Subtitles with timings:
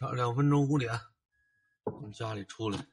[0.00, 0.98] 差两分钟五点，
[1.84, 2.86] 从家里出来，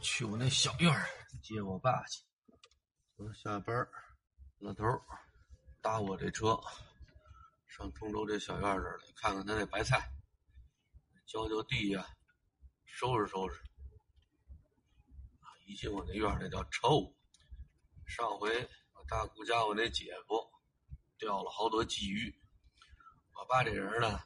[0.00, 1.06] 去我那小院儿
[1.42, 2.22] 接我爸去。
[3.16, 3.86] 我下班，
[4.56, 4.82] 老头
[5.82, 6.58] 搭我这车，
[7.66, 10.10] 上通州这小院这儿来看看他那白菜，
[11.26, 12.06] 浇浇地呀、
[12.86, 13.60] 收拾收拾。
[15.66, 17.14] 一进我那院儿，那叫臭。
[18.06, 18.50] 上回
[18.94, 20.50] 我大姑家我那姐夫
[21.18, 22.34] 钓了好多鲫鱼，
[23.34, 24.18] 我爸这人呢，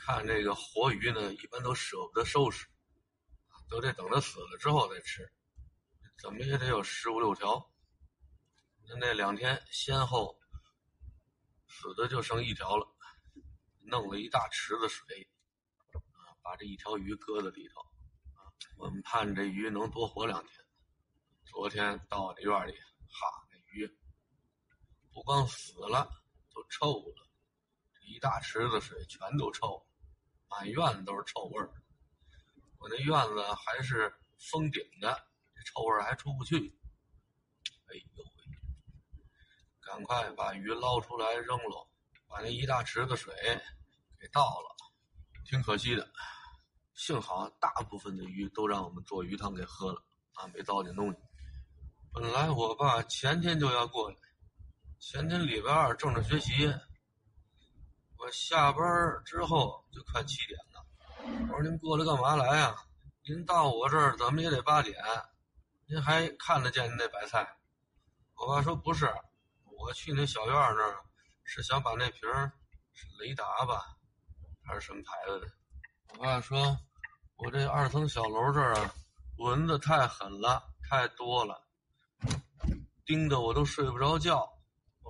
[0.00, 2.66] 看这个活鱼呢，一般都舍不得收拾，
[3.68, 5.30] 都得等它死了之后再吃，
[6.18, 7.70] 怎么也得有十五六条。
[8.88, 10.36] 那那两天先后
[11.68, 12.88] 死的就剩一条了，
[13.82, 15.28] 弄了一大池子水，
[15.92, 18.48] 啊，把这一条鱼搁在里头，啊，
[18.78, 20.64] 我们盼这鱼能多活两天。
[21.44, 23.86] 昨天到我这院里，哈，那鱼
[25.12, 26.10] 不光死了，
[26.52, 27.28] 都臭了，
[27.92, 29.89] 这一大池子水全都臭了，
[30.50, 31.70] 满院子都是臭味儿。
[32.78, 34.12] 我那院子还是
[34.50, 35.14] 封顶的，
[35.54, 36.56] 这臭味儿还出不去。
[37.86, 38.24] 哎呦喂！
[39.80, 41.88] 赶快把鱼捞出来扔了，
[42.28, 43.34] 把那一大池子水
[44.18, 44.76] 给倒了，
[45.44, 46.10] 挺可惜的。
[46.94, 50.02] 幸好大部分的鱼都让我们做鱼汤给喝了，
[50.34, 51.18] 啊，没糟践东西。
[52.12, 54.16] 本来我爸前天就要过来，
[54.98, 56.72] 前天礼拜二正着学习，
[58.20, 58.84] 我下班
[59.24, 60.84] 之后就快七点了。
[61.48, 62.76] 我说您过来干嘛来呀、
[63.26, 64.94] 您到我这儿怎么也得八点，
[65.86, 67.56] 您还看得见您那白菜？
[68.34, 69.10] 我爸说不是，
[69.64, 70.96] 我去那小院那儿
[71.44, 72.20] 是想把那瓶
[72.92, 73.96] 是雷达吧，
[74.66, 75.50] 还是什么牌子的？
[76.18, 76.78] 我爸说，
[77.36, 78.94] 我这二层小楼这儿啊，
[79.38, 81.58] 蚊子太狠了，太多了。
[83.06, 84.46] 叮得我都睡不着觉。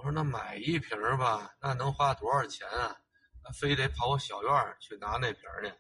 [0.01, 2.97] 我说那买一瓶吧，那能花多少钱啊？
[3.53, 5.75] 非得跑我小院去拿那瓶儿去。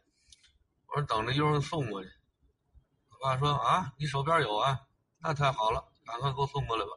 [0.88, 2.10] 我说等着一会儿送过去。
[3.08, 4.78] 我爸说啊，你手边有啊？
[5.20, 6.90] 那太好了，赶快给我送过来吧。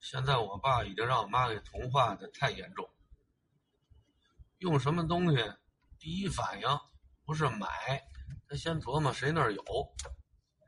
[0.00, 2.86] 现在我爸已经让我妈给同化的太严重。
[4.58, 5.50] 用什么东西，
[5.98, 6.68] 第一反应
[7.24, 8.04] 不是买，
[8.46, 9.64] 他先琢磨谁那儿有。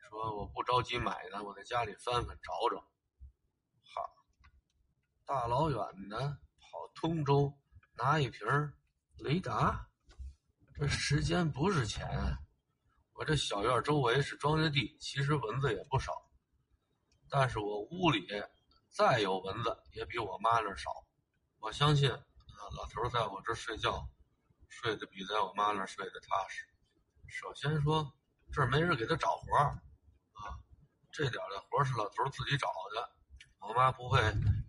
[0.08, 2.82] 说我不着急买呢，我在家里翻翻找找。
[5.26, 5.78] 大老远
[6.08, 6.16] 的
[6.60, 7.52] 跑通州
[7.96, 8.46] 拿一瓶
[9.18, 9.88] 雷达，
[10.72, 12.06] 这时间不是钱。
[13.12, 16.12] 我这小院周围是庄稼地，其实蚊子也不少，
[17.28, 18.24] 但是我屋里
[18.88, 20.92] 再有蚊子也比我妈那少。
[21.58, 22.22] 我相信啊，
[22.76, 24.08] 老头在我这睡觉，
[24.68, 26.64] 睡得比在我妈那睡得踏实。
[27.26, 28.14] 首先说，
[28.52, 29.82] 这儿没人给他找活儿。
[31.10, 33.15] 这点的活儿是老头自己找的，
[33.66, 34.20] 我妈不会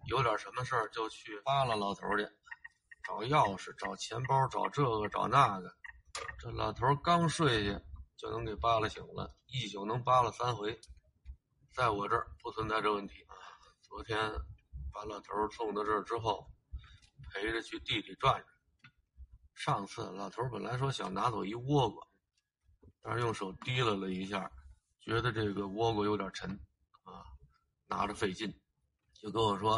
[0.08, 2.28] 有点什么事儿就去扒拉老头去，
[3.04, 5.72] 找钥匙、找钱包、找这个找那个。
[6.40, 7.80] 这老头刚睡下
[8.16, 10.80] 就能给扒拉醒了，一宿能扒拉三回。
[11.76, 13.24] 在我这儿不存在这问题。
[13.84, 14.18] 昨天
[14.92, 16.52] 把老头送到这儿之后，
[17.32, 18.46] 陪着去地里转转。
[19.54, 22.08] 上次老头本来说想拿走一倭瓜，
[23.04, 24.52] 但是用手提拉了一下。
[25.02, 26.52] 觉得这个倭瓜有点沉，
[27.04, 27.24] 啊，
[27.86, 28.60] 拿着费劲，
[29.20, 29.78] 就跟我说，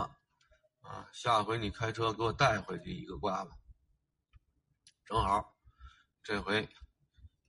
[0.81, 3.51] 啊，下回你开车给我带回去一个瓜吧。
[5.05, 5.55] 正好，
[6.22, 6.67] 这回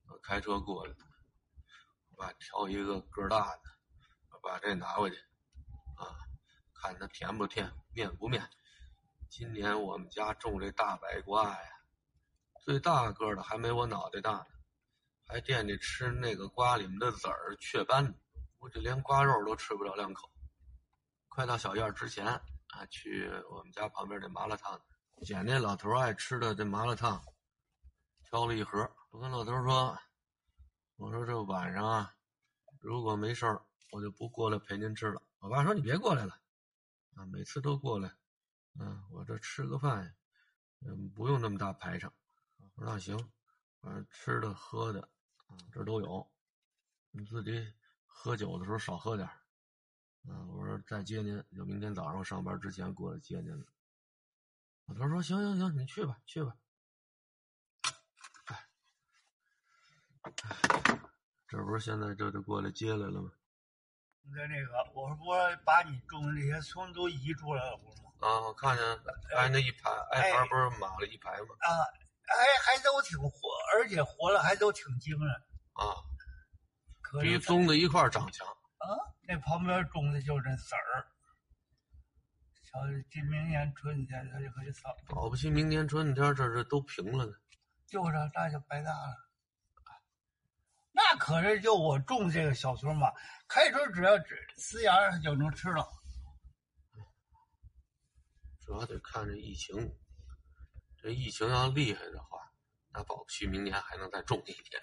[0.07, 0.95] 我开车过来，
[2.09, 3.61] 我把挑一个个大的，
[4.31, 5.17] 我把这拿回去，
[5.97, 6.15] 啊，
[6.73, 8.49] 看它甜不甜，面不面。
[9.29, 11.69] 今年我们家种这大白瓜呀，
[12.61, 14.45] 最大个的还没我脑袋大呢。
[15.27, 18.17] 还惦记吃那个瓜里面的籽儿雀斑，
[18.57, 20.30] 估计连瓜肉都吃不了两口。
[21.31, 24.81] 快到小院之前啊，去我们家旁边这麻辣烫，
[25.23, 27.23] 捡那老头爱吃的这麻辣烫，
[28.25, 28.91] 挑了一盒。
[29.11, 29.97] 我跟老头说
[30.97, 32.13] ：“我说这晚上啊，
[32.81, 36.37] 如果没事儿，我就不过来陪您吃了。”我爸说：“你别过来了，
[37.15, 38.13] 啊，每次都过来，
[38.77, 40.13] 嗯，我这吃个饭，
[40.81, 42.13] 嗯，不用那么大排场。”
[42.59, 43.17] 我说：“那行，
[43.79, 44.99] 反正吃的喝的。”
[45.47, 46.29] 啊，这都有，
[47.11, 47.73] 你自己
[48.05, 49.40] 喝酒的时候少喝点儿。
[50.27, 53.65] 啊，我说再接您，就明天早上上班之前过来接您了。
[54.85, 56.55] 老头说：“行行行，你去吧，去吧。”
[58.45, 58.69] 哎，
[61.47, 63.31] 这不是现在这就过来接来了吗？
[64.23, 68.11] 你在那个，我说我把你种的那些葱都移出来了，不是吗？
[68.19, 68.85] 啊，我看见
[69.35, 71.47] 挨那一排挨排不是码了一排吗？
[71.61, 71.69] 啊，
[72.27, 75.27] 哎，还都挺活，而且活了还都挺精神。
[75.73, 75.95] 啊，
[77.01, 78.47] 可比是棕的一块长强。
[79.31, 81.07] 啊，那旁边种的就是这籽儿。
[82.63, 82.79] 瞧，
[83.09, 84.95] 这明年春天它就可以扫。
[85.07, 87.33] 保不齐明年春天这这都平了呢。
[87.87, 89.15] 就是啊那就白搭了。
[90.93, 93.11] 那可是就我种这个小葱嘛，
[93.47, 95.87] 开春只要只呲芽儿就能吃了。
[98.61, 99.75] 主要得看这疫情，
[101.01, 102.39] 这疫情要厉害的话，
[102.93, 104.81] 那保不齐明年还能再种一年。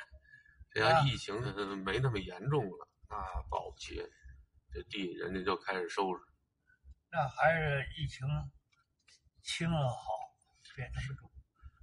[0.71, 3.17] 这要啊疫情呃没那么严重了，那
[3.51, 4.01] 保不齐
[4.73, 6.23] 这地人家就开始收拾。
[7.11, 8.27] 那还是疫情
[9.43, 9.97] 轻了好，
[10.77, 11.31] 别那么重。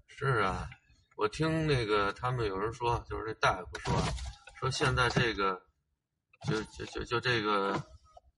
[0.08, 0.70] 是啊，
[1.18, 3.94] 我听那个他们有人说，就是那大夫说，
[4.60, 5.62] 说现在这个
[6.48, 7.84] 就就就就这个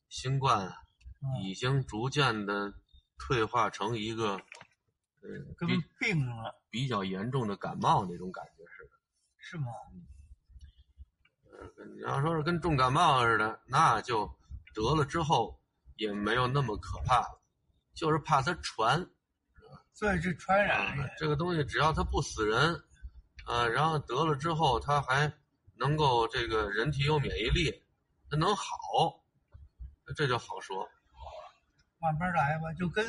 [0.09, 0.73] 新冠
[1.43, 2.73] 已经逐渐的
[3.19, 5.67] 退化成一个呃跟
[5.99, 8.91] 病了比较严重的感冒那种感觉似的。
[9.39, 9.67] 是吗？
[11.51, 14.36] 嗯，你要说是跟重感冒似的，那就
[14.77, 15.59] 得了之后
[15.95, 17.41] 也没有那么可怕了，
[17.95, 19.03] 就是怕它传。
[19.91, 22.75] 所以这传染啊，这个东西只要它不死人，
[23.47, 25.33] 啊，然后得了之后它还
[25.79, 27.83] 能够这个人体有免疫力，
[28.29, 28.63] 它能好，
[30.15, 30.87] 这就好说。
[31.97, 33.03] 慢慢来吧，就跟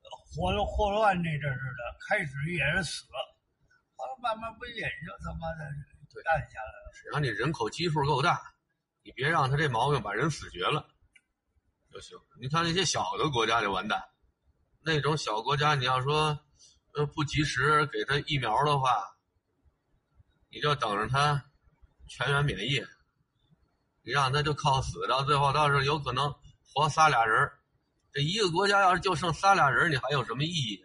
[0.00, 3.36] 霍乱霍乱那阵似的，开始也是死了，
[3.94, 5.70] 后来慢慢不也就他妈的
[6.10, 6.90] 对淡下来了。
[6.94, 8.40] 只要你人口基数够大，
[9.02, 10.88] 你别让他这毛病把人死绝了
[11.92, 12.18] 就行。
[12.40, 14.02] 你看那些小的国家就完蛋，
[14.80, 16.38] 那种小国家你要说
[16.94, 19.16] 呃不及时给他疫苗的话，
[20.48, 21.44] 你就等着他
[22.08, 22.82] 全员免疫，
[24.02, 26.34] 你让他就靠死，到最后倒是有可能
[26.72, 27.50] 活仨俩人
[28.12, 30.84] 这一个国家要是就剩仨俩人你还有什么意义？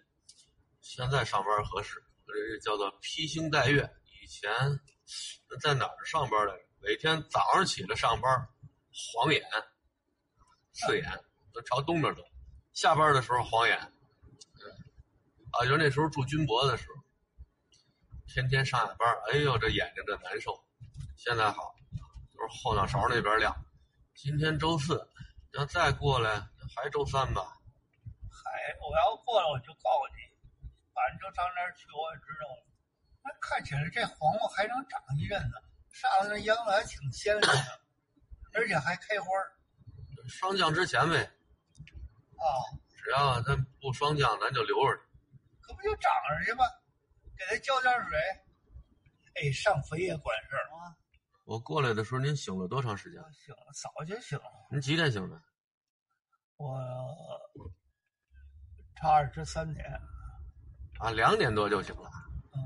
[0.82, 3.90] 现在上班合适，这叫做披星戴月。
[4.24, 4.50] 以前
[5.62, 6.62] 在哪儿上班来着？
[6.80, 8.32] 每天早上起来上班，
[8.92, 9.44] 晃眼、
[10.78, 11.12] 刺眼，
[11.52, 12.22] 都朝东边走；
[12.72, 13.78] 下班的时候晃眼。
[15.52, 17.02] 啊，就那时候住军博的时候，
[18.28, 20.54] 天天上下班，哎呦，这眼睛这难受。
[21.16, 21.74] 现在好，
[22.32, 23.56] 就是后脑勺那边亮。
[24.14, 25.10] 今天周四，
[25.54, 27.42] 要再过来还周三吧？
[28.30, 30.22] 嗨，我要过来我就告诉你，
[30.94, 32.62] 反正就上那儿去我也知道了。
[33.24, 35.56] 那看起来这黄瓜还能长一阵子，
[35.92, 37.82] 上来那秧子还挺鲜亮的，
[38.54, 39.57] 而且还开花儿
[40.28, 42.46] 霜降之前呗，啊，
[42.96, 45.04] 只要它不霜降，咱就留着它。
[45.62, 46.64] 可不就长上去吗？
[47.38, 48.18] 给它浇点水，
[49.36, 50.96] 哎，上肥也管事儿啊。
[51.46, 53.22] 我过来的时候，您醒了多长时间？
[53.34, 54.68] 醒了，早就醒了。
[54.72, 55.42] 您几点醒的？
[56.58, 56.78] 我
[58.96, 59.86] 差二十三点，
[61.00, 62.10] 啊，两点多就醒了。
[62.54, 62.60] 嗯，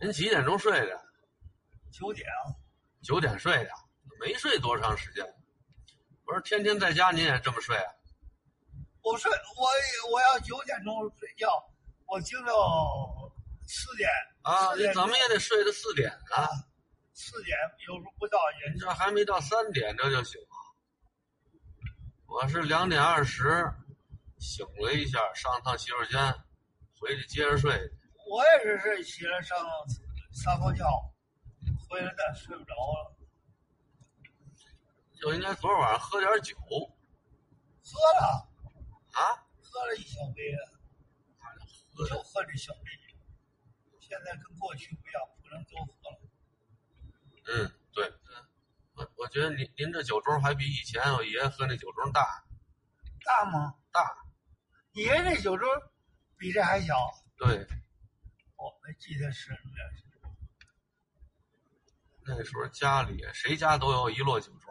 [0.00, 1.04] 您几点钟睡的？
[1.90, 2.54] 九点啊，
[3.02, 3.70] 九点睡的，
[4.20, 5.26] 没睡多长时间。
[6.28, 7.90] 不是天天在家您也这么睡啊？
[9.00, 11.48] 我睡我我要九点钟睡觉，
[12.04, 12.52] 我听到
[13.66, 14.10] 四点
[14.42, 16.44] 啊，你怎么也得睡到四点啊？
[17.14, 17.56] 四点，
[17.88, 20.48] 有时候不到也您这还没到三点这就醒了。
[22.26, 23.48] 我是两点二十
[24.38, 26.20] 醒了一下，上趟洗手间，
[27.00, 27.72] 回去接着睡。
[28.30, 29.56] 我也是睡起来上
[30.34, 30.84] 撒泡觉，
[31.88, 33.16] 回来再睡不着了，
[35.20, 36.56] 就应该昨晚上喝点酒。
[36.60, 38.48] 喝了。
[39.12, 39.20] 啊，
[39.62, 40.78] 喝了一小杯了，
[42.08, 42.90] 就喝这小杯，
[43.98, 46.20] 现在跟过去不一样，不能多喝了。
[47.46, 48.46] 嗯，对，嗯，
[48.94, 52.44] 我我觉得您您这酒盅还比以前我爷爷喝那酒盅大
[53.24, 53.74] 大吗？
[53.90, 54.24] 大。
[54.92, 55.90] 你爷那酒盅
[56.36, 56.94] 比这还小，
[57.36, 57.66] 对，
[58.56, 59.50] 我没记得是
[62.24, 64.67] 那时候家里谁家都有一摞酒盅，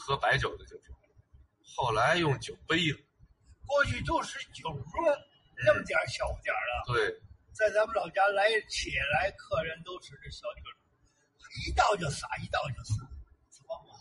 [0.00, 0.88] 喝白酒的酒盅。
[1.76, 2.98] 后来用酒杯了，
[3.66, 5.00] 过去就是酒桌，
[5.64, 7.20] 那么点儿小点儿的，对，
[7.52, 12.96] 在咱们老家来且来客人都吃这小酒盅，一倒就洒，一倒就洒，
[13.48, 13.92] 怎么嘛？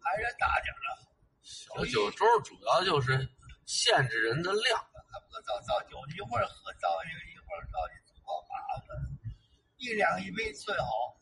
[0.00, 1.06] 还是大点儿的。
[1.42, 3.28] 小酒桌主要就是
[3.66, 4.86] 限制人的量。
[5.08, 8.54] 他不造造酒，一会儿喝造一个，一会儿造一个多麻
[8.84, 8.88] 烦。
[9.78, 11.16] 一两一杯最好，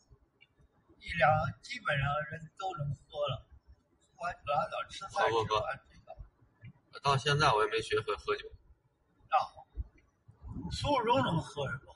[0.99, 1.31] 一两
[1.61, 3.44] 基本上人都能喝了。
[4.25, 5.79] 喝完就拉倒，吃饭喝不喝吃完
[6.61, 8.47] 这个到现在我也没学会喝酒。
[9.29, 9.37] 啊，
[10.71, 11.93] 苏轼能喝是吧？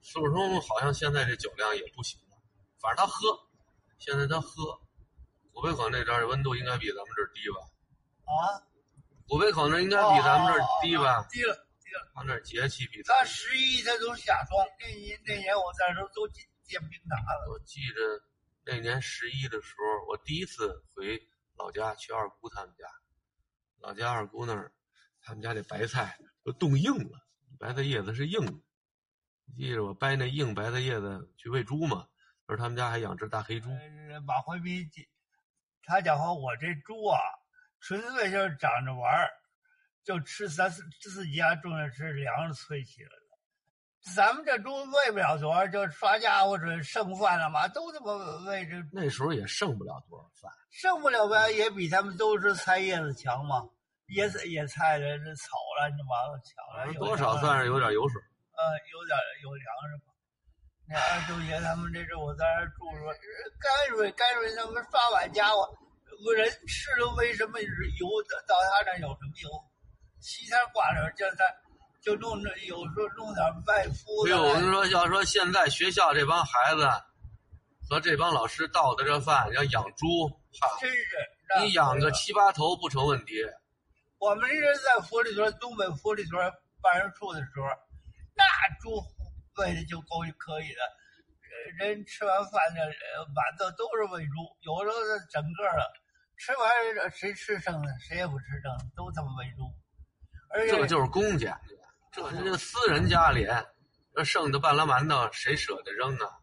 [0.00, 2.36] 苏轼中好像现在这酒量也不行了，
[2.80, 3.38] 反正他喝，
[3.98, 4.80] 现在他喝。
[5.52, 7.60] 古北口那边儿温度应该比咱们这儿低吧？
[8.24, 8.64] 啊，
[9.28, 11.22] 古北口那应该比咱们这儿低吧？
[11.30, 11.54] 低了，
[11.84, 12.10] 低了。
[12.14, 17.52] 他那儿节气比咱他十一他都下霜，那年那年我在这儿都结结冰碴了。
[17.52, 18.00] 我记着
[18.64, 21.20] 那年十一的时候，我第一次回
[21.56, 22.86] 老家去二姑他们家，
[23.78, 24.72] 老家二姑那儿，
[25.20, 27.26] 他们家那白菜都冻硬了，
[27.58, 28.52] 白菜叶子是硬的。
[29.56, 32.08] 记着我掰那硬白菜叶子去喂猪嘛，
[32.46, 33.68] 而他们家还养只大黑猪。
[33.70, 34.88] 呃，马怀民，
[35.82, 37.18] 他讲话，我这猪啊，
[37.80, 39.28] 纯粹就是长着玩儿，
[40.04, 43.10] 就吃咱自自己家种的吃粮食催起来。
[44.14, 48.12] 咱们这猪喂不了多少，就刷家伙准剩饭了嘛，都他妈
[48.46, 53.62] 喂这，那时候也剩不了多少饭，剩不了呗，也比他们都是菜叶子强嘛。
[54.08, 58.20] 野菜野菜的这草了，你完了抢了，有多少算是有点油水。
[58.52, 60.12] 呃，有点有粮食吧。
[60.84, 63.06] 那二舅爷他们这是我在那住着，
[63.62, 65.64] 泔水泔水，他们刷碗家伙，
[66.26, 68.06] 有人吃了为什么油？
[68.48, 69.48] 到他那有什么油？
[70.20, 71.44] 西天挂点就他
[72.02, 74.34] 就弄着，有时候弄点外敷的。
[74.34, 76.86] 哎呦，我跟你说，要说现在学校这帮孩子
[77.88, 80.28] 和这帮老师倒的这饭，要养猪，
[80.60, 81.06] 哈，真是
[81.60, 83.34] 你养个七八头不成问题。
[84.18, 87.66] 我们是在福利屯，东北福利屯办事处的时候，
[88.34, 88.44] 那
[88.80, 89.02] 猪
[89.56, 90.82] 喂的就够可以的。
[91.52, 94.32] 呃人吃完饭的呃碗子都是喂猪，
[94.62, 95.92] 有时候是整个的，
[96.36, 99.70] 吃完谁吃剩的，谁也不吃剩的，都他妈喂猪。
[100.50, 101.58] 而且这就是公家，
[102.12, 103.46] 这是这个私人家里，
[104.14, 106.38] 那剩的半拉馒头谁舍得扔啊？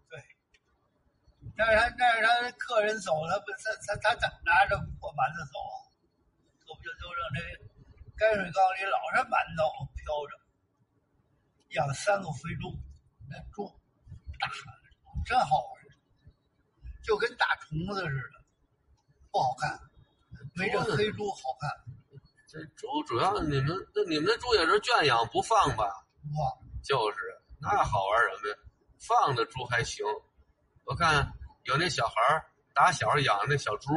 [1.55, 5.75] 但是他但是他客人走了，不他他他怎么拿着破馒头走啊？
[6.59, 7.39] 可不就都扔这
[8.17, 10.33] 泔水缸里老是馒头飘着，
[11.69, 12.75] 养三个肥猪，
[13.29, 13.69] 那猪
[14.39, 14.49] 大
[15.25, 15.83] 真好玩，
[17.03, 18.43] 就跟大虫子似的，
[19.31, 19.79] 不好看，
[20.55, 21.69] 没这黑猪好看。
[22.51, 25.85] 这猪主要你们那你们那猪也是圈养不放吧？
[26.19, 27.17] 不放，就是，
[27.61, 28.55] 那好玩什么呀？
[28.97, 30.03] 放的猪还行，
[30.83, 31.31] 我看
[31.65, 33.91] 有那小孩儿打小养那小猪，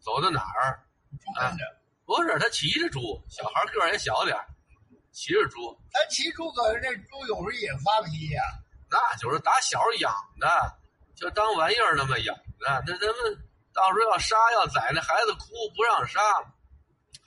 [0.00, 0.78] 走到哪儿
[1.10, 1.64] 猪跟着。
[2.04, 4.46] 不是他骑着猪，小孩个儿也小点儿，
[5.10, 8.42] 骑着猪，他骑猪可是那猪有时候也发脾气呀、
[8.88, 10.48] 那就是打小养的，
[11.16, 12.84] 就当玩意儿那么养的。
[12.86, 13.36] 那咱们
[13.74, 16.20] 到时候要杀要宰，那孩子哭不让杀。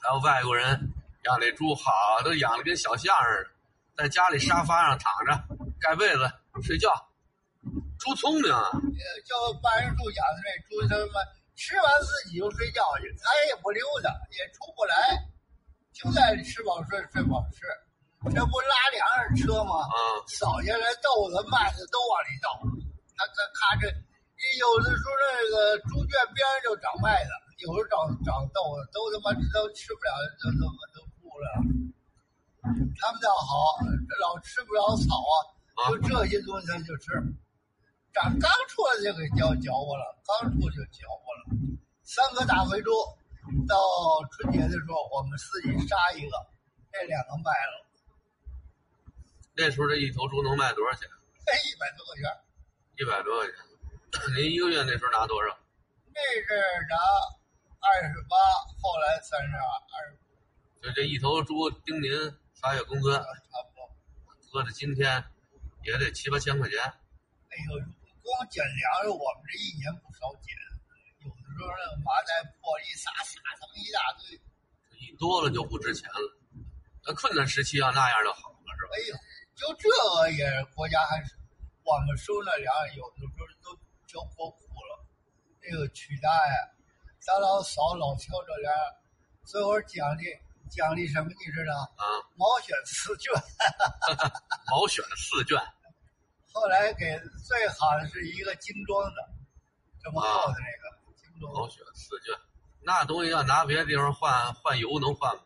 [0.01, 0.65] 还有外国人
[1.25, 1.91] 养那猪好，
[2.23, 3.43] 都养的跟小象似
[3.97, 6.31] 的，在家里沙发上躺着，盖被子
[6.63, 6.89] 睡觉。
[7.99, 11.19] 猪聪明啊，呃叫办事处养的那猪，他妈
[11.55, 15.19] 吃完自己就睡觉去，他也不溜达，也出不来，
[15.91, 17.67] 就在吃饱睡，睡饱吃。
[18.31, 19.03] 这不拉粮
[19.35, 19.83] 食车吗？
[19.83, 19.95] 啊，
[20.27, 22.47] 扫下来豆子、麦子都往里倒，
[23.15, 23.87] 他他咔这，
[24.59, 31.45] 有的时候那个猪圈边上就长麦子，有时候长长痘子，都他妈都吃不了，都他妈都吐了。
[32.95, 33.79] 他们倒好，
[34.19, 37.11] 老吃不了草啊，就这些东西他就吃。
[38.11, 41.41] 长刚出来就给嚼嚼过了，刚出就嚼过了。
[42.03, 42.91] 三个大肥猪，
[43.67, 43.75] 到
[44.31, 46.35] 春节的时候我们自己杀一个，
[46.91, 47.75] 那两个卖了，
[49.55, 51.07] 那时候这一头猪能卖多少钱？
[51.45, 52.23] 才 一百多块钱。
[52.97, 53.55] 一百多块钱。
[54.35, 55.55] 您一个月那时候拿多少？
[56.11, 56.55] 那是
[56.89, 56.97] 拿
[57.79, 58.35] 二十八，
[58.81, 60.19] 后来三十二，二十
[60.83, 62.11] 就这一头猪丁您
[62.53, 63.87] 仨月工资，差不多。
[64.51, 65.23] 搁到今天
[65.83, 66.77] 也得七八千块钱。
[66.83, 67.79] 哎呦，
[68.21, 70.51] 光捡粮食，我们这一年不少捡。
[71.23, 74.39] 有的时候那麻袋破了一撒，撒他妈一大堆。
[74.99, 76.37] 一多了就不值钱了。
[77.05, 78.91] 那困难时期要那样就好了，是吧？
[78.91, 79.15] 哎呦，
[79.55, 81.35] 就这个也国家还是
[81.83, 83.31] 我们收那粮食，有的时候
[83.63, 85.07] 都交国库了。
[85.61, 86.55] 那个曲大呀，
[87.29, 90.23] 咱老嫂老挑这粮食，最后奖励
[90.71, 91.77] 奖励什么你知道？
[91.77, 92.03] 啊，
[92.35, 93.31] 毛选四卷。
[94.73, 95.55] 毛选四卷，
[96.51, 97.05] 后来给
[97.47, 99.29] 最好的是一个精装的，
[100.03, 102.33] 这么厚的那个精装毛选四卷，
[102.81, 105.43] 那东西要拿别的地方换换油能换吗？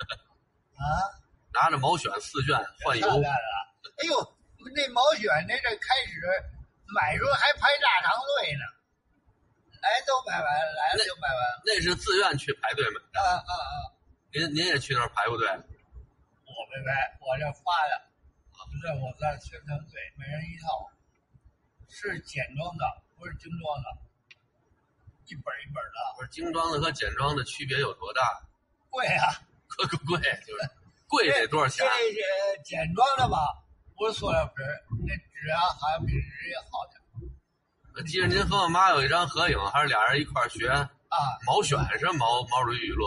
[0.80, 1.04] 啊，
[1.52, 3.06] 拿着毛选四卷换油。
[3.06, 4.36] 哎呦，
[4.74, 6.16] 那毛选那这开始
[6.96, 8.64] 买时候还排大长队呢，
[9.80, 11.62] 来都买完了，来了就买完了。
[11.64, 13.20] 那是自愿去排队买的。
[13.20, 13.92] 啊啊啊！
[14.32, 15.48] 您您也去那儿排过队？
[15.48, 17.96] 我没排，我这发的，
[18.52, 20.90] 不是我在宣传队，每人一套，
[21.88, 22.84] 是简装的，
[23.18, 23.88] 不是精装的，
[25.26, 28.42] 一本一本的，不是精装的和简装的区别有多大？
[28.90, 29.32] 贵啊。
[29.76, 30.70] 贵贵贵，就是
[31.06, 31.86] 贵得多少钱？
[31.86, 33.38] 这这简装的吧，
[33.96, 36.99] 不是塑料皮儿，那纸啊好像比纸也好点
[38.00, 40.88] 我记得您和我妈有一张合影，还是俩人一块儿学啊。
[41.46, 43.04] 毛选是毛毛主席语录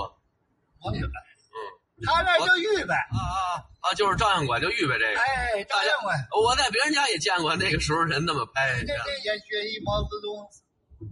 [0.80, 3.94] 毛选，嗯，他那叫预备，啊啊啊！
[3.96, 5.20] 就是照相馆就预备这个。
[5.20, 10.46] 哎，照相馆，我在别人家也见过，那个时候人那么拍这这也学习毛泽东、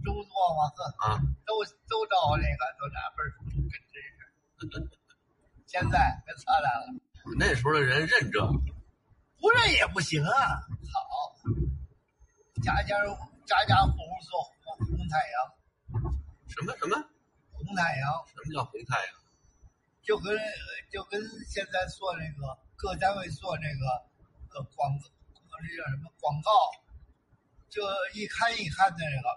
[0.04, 1.18] 周作嘛，呵，啊。
[1.44, 1.58] 都
[1.90, 3.42] 都照那个，都拿本书，
[4.60, 4.88] 跟真是。
[5.66, 6.86] 现在别灿烂了，
[7.36, 8.46] 那时候的人认这个，
[9.40, 10.62] 不认也不行啊。
[10.94, 11.34] 好，
[12.62, 14.08] 家家户红
[14.86, 15.34] 红太阳，
[16.48, 16.96] 什么什么
[17.52, 19.14] 红太阳什么叫红太阳？
[20.02, 20.36] 就跟
[20.90, 23.86] 就跟现在做那个各单位做那个
[24.54, 26.50] 呃广呃这叫什么广告，
[27.68, 27.82] 就
[28.14, 29.28] 一刊一刊的那个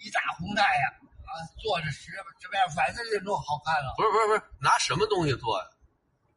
[0.00, 0.90] 一大红太阳
[1.22, 3.94] 啊，做着什什么样，反正就弄好看了。
[3.96, 5.64] 不是不是不是，拿什么东西做呀？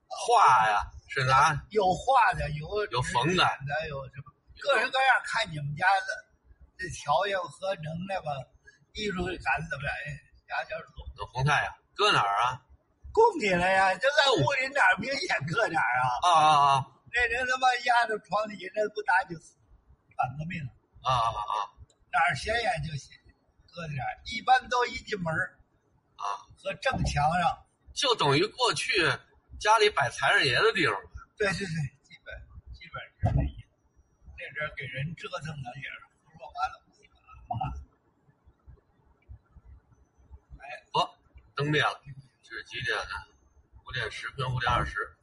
[0.07, 0.85] 画呀？
[1.09, 5.21] 是拿有画的，有有缝的的，有什么各式各样。
[5.25, 6.28] 看你们家的
[6.79, 8.31] 这条件和能耐吧，
[8.95, 9.91] 艺术感怎么样？
[10.07, 10.15] 哎，
[10.47, 10.87] 家家说。
[11.17, 12.63] 那红太阳搁哪儿啊？
[13.11, 16.07] 供起来呀，就在屋里哪儿明显搁哪儿啊？
[16.23, 16.47] 啊啊
[16.79, 16.87] 啊！
[17.11, 19.57] 那人他妈压着床底下，那不打就死，
[20.15, 20.55] 反革命。
[21.03, 21.53] 啊啊啊！
[22.11, 23.11] 哪儿显眼就显，
[23.75, 24.09] 搁点儿。
[24.31, 25.33] 一般都一进门
[26.15, 28.93] 啊，和正墙上，就等于过去
[29.59, 30.95] 家里摆财神爷的地方。
[31.35, 31.67] 对对对，
[32.07, 32.31] 基本
[32.71, 33.67] 基本是那意思。
[34.37, 36.07] 那阵儿给人折腾的也是
[37.57, 37.65] 道。
[40.59, 40.99] 哎，不，
[41.55, 42.01] 灯灭了。
[42.43, 43.13] 这是几点呢？
[43.85, 45.15] 五点十分，五点二十。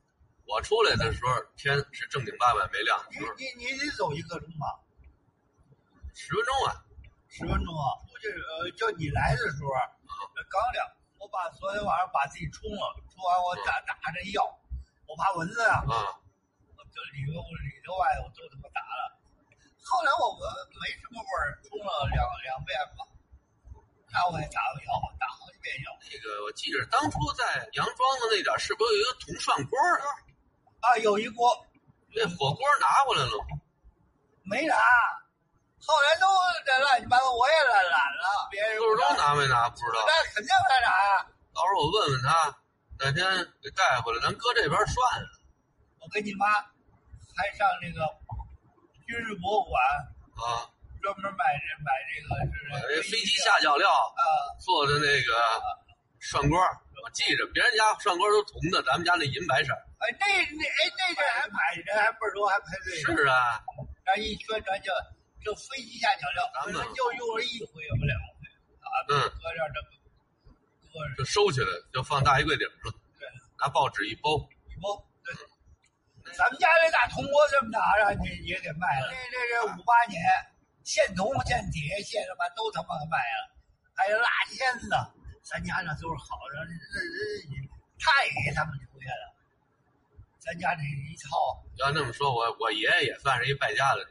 [0.47, 3.05] 我出来的时候，天是正经八百没亮。
[3.11, 4.79] 你你你得走一个钟吧？
[6.15, 6.87] 十分钟啊！
[7.29, 7.99] 十分钟啊！
[8.09, 9.71] 我就呃，叫你来的时候，
[10.49, 10.87] 刚亮。
[11.19, 14.43] 我把昨天晚上把自己冲了，冲完我打打着药，
[15.07, 15.83] 我怕蚊子啊。
[15.83, 16.23] 啊。
[16.77, 19.16] 我这里头里头外头都他妈打了。
[19.87, 20.43] 后来我闻
[20.83, 23.07] 没什么味儿，冲了两两遍吧。
[24.11, 25.95] 那我也打过药，打好几遍药。
[26.11, 30.07] 那个我记着，当初在杨庄子那点是不是有一个铜涮锅啊？
[30.83, 31.55] 啊，有一锅。
[32.11, 33.63] 那火锅拿过来了吗？
[34.43, 34.75] 没拿。
[34.75, 36.27] 后来都
[36.67, 38.49] 这乱七八糟，我也懒懒了。
[38.51, 40.03] 别人不知道拿没拿，不知道。
[40.03, 41.31] 那肯定没拿呀。
[41.55, 42.51] 到时候我问问他，
[42.99, 43.23] 哪天
[43.63, 45.29] 给带回来，咱搁这边涮了。
[46.01, 46.47] 我跟你妈
[47.39, 48.03] 还上那个
[49.07, 49.81] 军事博物馆
[50.37, 50.67] 啊，
[51.01, 54.23] 专门买这买这个是飞机下脚料啊
[54.61, 55.33] 做的那个
[56.21, 56.59] 涮锅，
[57.03, 59.73] 我记着，别人家涮锅都铜的，咱们家那银白色。
[59.99, 62.95] 哎，那那哎那阵还买人还倍儿多，还排队。
[63.01, 63.63] 是啊，
[64.05, 64.93] 那一宣传就。
[65.45, 68.51] 就飞机下脚料，咱们就用了一回不两回
[68.83, 68.91] 啊！
[69.11, 69.89] 嗯，搁这这么
[70.93, 72.93] 搁着，就收起来，就放大衣柜顶上。
[73.17, 73.29] 对，
[73.61, 75.06] 拿报纸一包，一包。
[76.37, 79.09] 对，咱们家这大铜锅这么大，让你也给卖了。
[79.09, 80.21] 这这这五八年，
[80.85, 83.57] 现铜现铁现什么都他妈卖了，
[83.97, 84.89] 还有蜡签子，
[85.43, 87.01] 咱家那都是好的，这
[87.49, 87.57] 这
[87.99, 89.33] 太给他们留下了。
[90.39, 94.07] 咱家这一套，要那么说，我我爷爷也算是一败家子。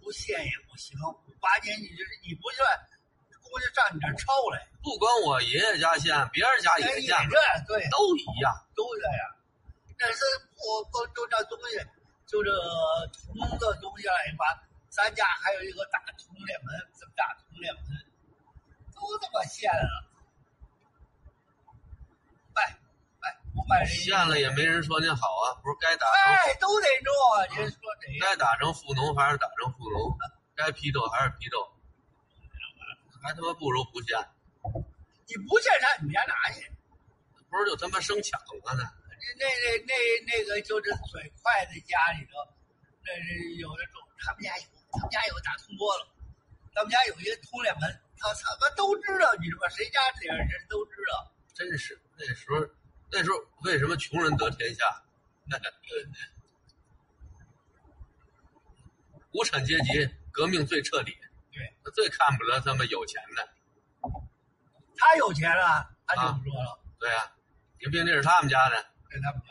[0.00, 2.64] 不献也不行，五八年你这你不算，
[3.42, 4.64] 估计上你这抄来。
[4.80, 7.36] 不光我爷爷家献，别人家也献，这
[7.66, 9.37] 对，都一样，都这样。
[9.98, 11.78] 那是不不就这东西，
[12.26, 12.50] 就这
[13.12, 14.62] 铜的东西来吧。
[14.88, 17.84] 咱家还有一个大铜脸盆，这么大铜脸盆，
[18.94, 20.04] 都他妈献了。
[22.54, 22.78] 卖
[23.20, 23.84] 卖不卖？
[23.86, 26.06] 献了也没人说您好啊，不是该打？
[26.06, 27.46] 哎，都得弄啊！
[27.50, 30.16] 您说这该打成富农还是打成富农？
[30.54, 31.58] 该批斗还是批斗？
[33.22, 34.16] 还他妈不如不献。
[35.26, 36.72] 你不献上你们家拿去？
[37.50, 38.88] 不是就他妈生抢了呢？
[39.36, 39.92] 那那那
[40.26, 42.32] 那个就是嘴快的家里头，
[43.04, 43.12] 那
[43.58, 46.08] 有的种他们家有，他们家有大铜锅了，
[46.74, 47.82] 他们家有一个铜脸盆，
[48.16, 49.68] 他他妈都知道，你知道吧？
[49.68, 51.32] 谁家这样人都知道。
[51.54, 52.66] 真是那时候，
[53.10, 54.84] 那时候为什么穷人得天下？
[55.50, 55.58] 那
[59.32, 61.16] 无产阶级革命最彻底，
[61.52, 63.48] 对，最看不得他们有钱的。
[64.96, 66.80] 他有钱了，他就不说了。
[66.98, 67.32] 对呀，
[67.80, 69.48] 你毕竟是他们家的，是他们家。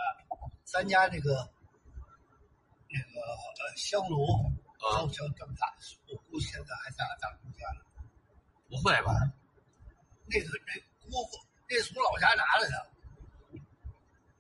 [0.66, 1.50] 咱家这个
[2.90, 4.28] 那个呃香炉，
[4.80, 5.74] 烧香这么大，
[6.08, 7.82] 我估计现在还在咱们家呢。
[8.70, 9.14] 不会吧？
[10.26, 10.74] 那个那
[11.06, 11.40] 姑姑，
[11.70, 12.92] 那从老家拿来的。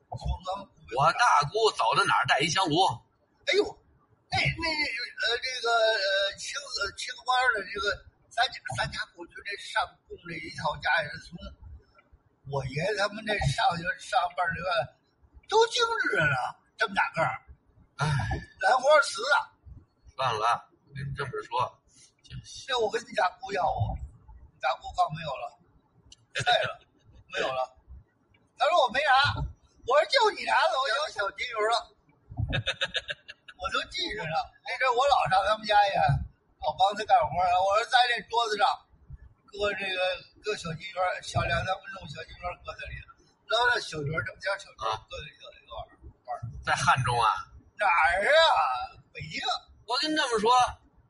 [0.10, 2.76] 我大姑走到哪儿带一香炉？
[3.48, 3.64] 哎呦，
[4.32, 6.60] 那那呃这个呃青
[6.98, 7.96] 青花的这个
[8.30, 11.40] 咱家咱家过去这上供这一套家也是从
[12.52, 14.97] 我爷爷他们那上学上班这个
[15.48, 16.36] 都精致着呢，
[16.78, 17.42] 这么大个儿，
[17.98, 18.08] 哎，
[18.62, 19.54] 兰花瓷啊。
[20.16, 21.80] 算了，跟你这么说，
[22.68, 23.96] 这我跟你家姑要我，
[24.54, 25.46] 你家姑告没有了，
[26.46, 26.80] 卖了，
[27.34, 27.76] 没有了。
[28.58, 29.46] 他说我没拿。
[29.88, 31.80] 我说就你拿走，我有小金鱼了，
[33.56, 34.36] 我都记着呢。
[34.68, 35.96] 那阵我老上他们家去，
[36.60, 38.68] 老帮他干活我说在这桌子上
[39.48, 39.96] 搁这个
[40.44, 43.17] 搁小金鱼，小两三分钟小金鱼搁在里头，
[43.82, 45.76] 小鱼这么家小鱼搁在里头一个
[46.26, 46.42] 玩儿。
[46.66, 47.28] 在汉中啊？
[47.80, 48.92] 哪儿啊？
[49.14, 49.40] 北京。
[49.88, 50.52] 我跟你这么说，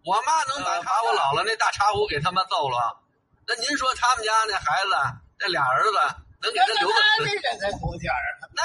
[0.06, 3.02] 我妈能把把我姥姥那大茶壶给他妈揍了，
[3.48, 4.94] 那您说他们家那孩子
[5.40, 5.98] 那俩儿子
[6.42, 6.94] 能给他留个？
[7.26, 8.46] 那人才多点儿啊！
[8.54, 8.62] 那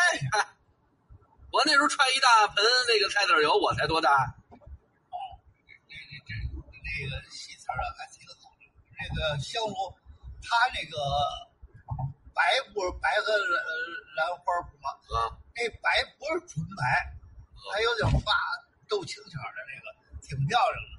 [1.50, 4.10] 我那时候揣一大盆那个菜籽油，我才多大？
[4.52, 5.16] 哦，
[5.88, 8.68] 这这这那个戏词啊还挺好的。
[9.00, 9.96] 那个香炉，
[10.42, 10.96] 它这个
[12.34, 12.42] 白
[12.72, 13.64] 不是白和兰
[14.16, 14.90] 兰花不吗？
[15.16, 16.82] 啊，那白不是纯白，
[17.72, 18.32] 还有点发
[18.88, 20.92] 豆青色的那个，挺漂亮的。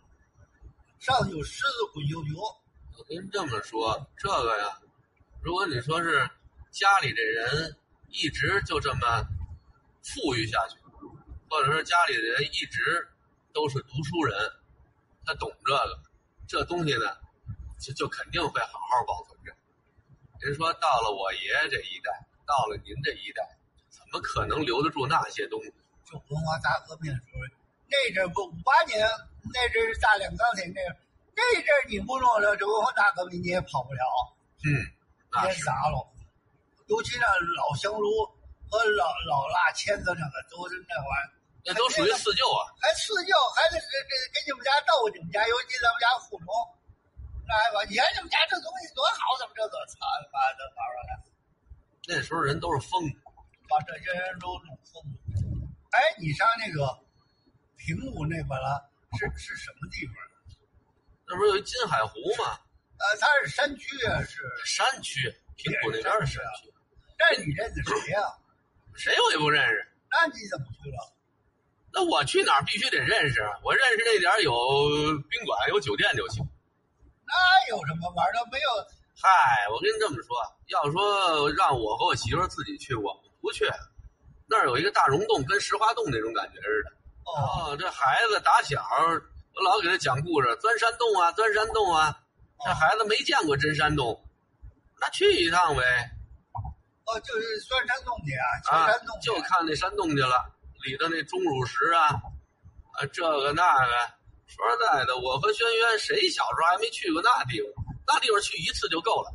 [0.99, 2.39] 上头有狮子滚绣球。
[2.95, 4.79] 我跟你这么说，这个呀，
[5.41, 6.29] 如果你说是
[6.69, 7.75] 家里这人
[8.09, 9.25] 一直就这么
[10.03, 10.77] 富裕下去，
[11.49, 13.09] 或者说家里的人一直
[13.51, 14.37] 都是读书人，
[15.25, 15.99] 他懂这个，
[16.47, 17.17] 这东西呢，
[17.81, 19.32] 就就肯定会好好保存着。
[20.43, 22.11] 人说到了我爷爷这一代，
[22.45, 23.47] 到了您这一代，
[23.89, 25.71] 怎么可能留得住那些东西？
[26.03, 27.39] 就文化大革命的时候，
[27.87, 29.07] 那阵不五八年，
[29.53, 30.95] 那阵是大炼钢铁那个，
[31.31, 34.03] 那阵你不弄了这文化大革命你也跑不了，
[34.67, 34.83] 嗯，
[35.31, 36.03] 那也是砸了。
[36.87, 37.25] 尤其那
[37.55, 38.25] 老香炉
[38.69, 41.31] 和老老腊签子那个都是那玩意儿，
[41.63, 42.67] 那都属于四旧啊。
[42.83, 46.51] 还四旧，还得这这给你们家斗你们家，尤其咱们家富农，
[47.47, 47.83] 那还吧？
[47.89, 51.11] 你看你们家这东西多好，怎么这个操他妈的搞出来，
[52.07, 53.15] 那时候人都是疯子，
[53.67, 55.19] 把这些人都弄疯了。
[55.91, 56.87] 哎，你上那个
[57.77, 60.15] 平谷那边了，是是什么地方？
[61.27, 62.59] 那不是有一金海湖吗？
[62.97, 64.41] 呃，它是山区啊，是。
[64.65, 66.71] 山区，平谷那边是山区。
[67.19, 68.21] 那你认识谁呀、
[68.95, 69.87] 谁我也不认识。
[70.09, 71.13] 那你怎么去了？
[71.91, 74.51] 那我去哪儿必须得认识，啊我认识那点儿有
[75.29, 76.43] 宾馆有酒店就行。
[77.33, 78.39] 那有什么玩的？
[78.51, 78.69] 没有。
[79.15, 79.29] 嗨，
[79.71, 80.35] 我跟你这么说，
[80.67, 83.65] 要说让我和我媳妇自己去，我们不去。
[84.47, 86.91] 那儿有一个大溶洞，跟石花洞那种感觉似的。
[87.25, 88.83] 哦，哦，这孩子打小
[89.55, 92.19] 我老给他讲故事，钻山洞啊，钻山洞啊。
[92.65, 94.23] 这孩子没见过真山洞，
[94.99, 95.83] 那去一趟呗。
[97.05, 102.07] 哦，就是钻山洞去啊，啊去山洞，去就看那山洞去了，里头那钟乳石啊，
[102.93, 104.22] 啊，这个那个。
[104.53, 107.83] 说实在的，我和轩轩谁小时候还没去过那地方？
[108.05, 109.33] 那地方去一次就够了。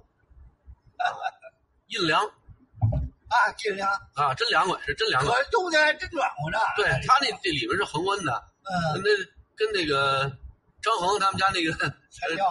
[1.89, 3.89] 阴凉啊，阴凉。
[4.15, 5.35] 啊，真凉快，是真凉快。
[5.35, 6.59] 可冬天还真暖和呢。
[6.77, 9.11] 对他那这里面是恒温的，嗯，跟那
[9.57, 10.31] 跟那个
[10.83, 12.45] 张恒他们家那个菜窖。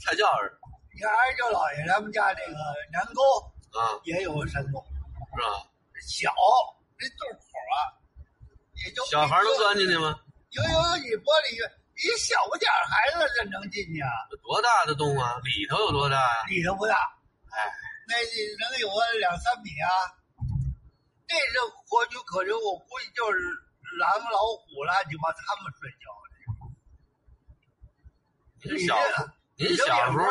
[0.00, 0.58] 菜窖似的
[0.92, 2.54] 你看二舅姥爷他们家那个
[2.92, 3.22] 南沟
[3.78, 4.84] 啊，也有个山洞，
[5.34, 5.66] 是吧？
[6.06, 6.30] 小，
[6.98, 7.76] 那洞口啊，
[8.84, 10.20] 也就小孩能钻进去吗？
[10.50, 14.10] 有有有你玻璃，你小点儿孩子这能进去啊？
[14.30, 15.38] 有多大的洞啊？
[15.44, 16.94] 里头有多大呀、里头不大，
[17.50, 17.70] 哎，
[18.08, 19.88] 那能有个两三米啊。
[21.26, 23.38] 那是活居可能，我估计就是
[23.98, 26.34] 狼老虎乱七八他们睡觉的。
[28.66, 28.96] 您小
[29.56, 30.24] 您小时候，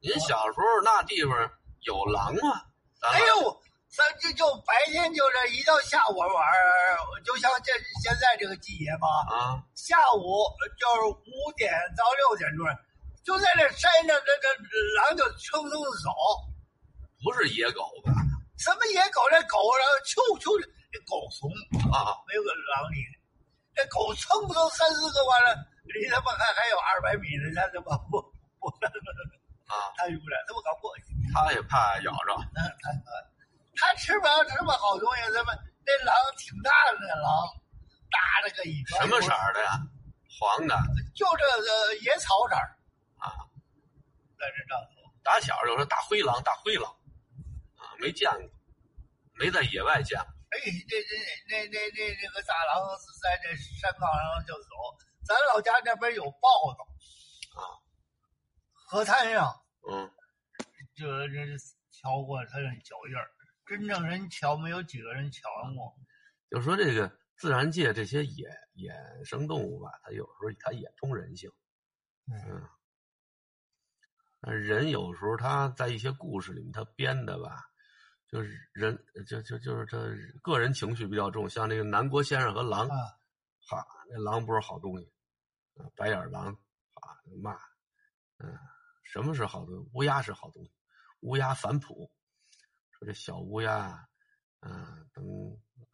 [0.00, 2.64] 您小时候那地方有狼吗？
[3.00, 3.62] 哎呦，
[3.98, 6.94] 咱这就白天就是一到下午玩儿，
[7.26, 10.46] 就像这现在这个季节吧，啊，下午
[10.78, 12.62] 就是五点到六点钟，
[13.26, 14.46] 就在这山上，这这
[15.02, 16.14] 狼就蹭蹭走。
[17.26, 18.14] 不是野狗吧？
[18.54, 19.26] 什么野狗？
[19.34, 20.46] 这狗然后啾啾，
[20.94, 21.50] 这狗怂
[21.90, 23.02] 啊，没有个狼里，
[23.74, 25.58] 这狗蹭不蹭三四个完了，
[25.90, 28.22] 离他妈还还有二百米呢，他他妈不
[28.62, 28.70] 不，
[29.66, 31.10] 啊，他就不来，他不敢过去。
[31.34, 32.30] 他也怕咬着。
[32.54, 32.94] 嗯，他
[33.78, 35.54] 他吃不着这么好东西，他妈
[35.86, 37.46] 那狼挺大的，那狼
[38.10, 38.98] 大了个尾巴。
[39.00, 39.78] 什么色儿的呀？
[40.38, 40.76] 黄的
[41.14, 42.76] 就这个野草色儿，
[43.18, 43.46] 啊。
[44.38, 44.98] 在这上头。
[45.24, 46.90] 打小就说大灰狼，大灰狼，
[47.76, 48.50] 啊，没见过，
[49.34, 50.26] 没在野外见过。
[50.50, 51.16] 哎，这这
[51.50, 52.82] 那那那那个大狼
[53.20, 54.68] 在这山岗上就走，
[55.26, 56.80] 咱老家那边有豹子
[57.58, 57.60] 啊，
[58.72, 59.60] 河滩上
[59.90, 60.10] 嗯，
[60.96, 61.58] 就人
[61.90, 63.28] 瞧过它的脚印儿，
[63.68, 65.94] 真正人瞧没有几个人瞧过。
[66.50, 68.92] 就说这个自然界这些野野
[69.24, 71.50] 生动物吧，它有时候它也通人性，
[72.26, 72.66] 嗯，
[74.40, 77.62] 但人有时候他在一些故事里面他编的吧，
[78.28, 79.98] 就是人就就就是他
[80.42, 82.96] 个人情绪比较重，像那个南郭先生和狼，啊，
[83.68, 85.12] 哈，那狼不是好东西，
[85.74, 87.02] 啊，白眼狼，啊，
[87.42, 87.52] 骂，
[88.38, 88.56] 嗯，
[89.02, 89.90] 什么是好东西？
[89.92, 90.72] 乌鸦是好东西，
[91.20, 92.10] 乌鸦反哺，
[92.98, 94.08] 说这小乌鸦，
[94.60, 95.24] 嗯、等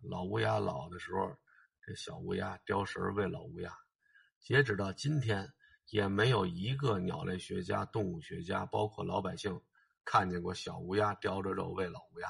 [0.08, 1.36] 老乌鸦老的时候，
[1.82, 3.76] 这小乌鸦叼食儿喂老乌鸦，
[4.40, 5.52] 截止到今天，
[5.90, 9.60] 也没有一个鸟类学家、动物学家，包括老百姓，
[10.04, 12.28] 看见过小乌鸦叼着肉喂老乌鸦。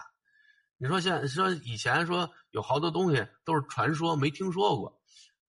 [0.77, 5.01] 你说现在说以前说有好多东西都是传说，没听说过。